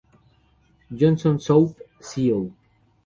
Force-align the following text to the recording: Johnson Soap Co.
Johnson 0.97 1.37
Soap 1.39 1.77
Co. 2.01 2.51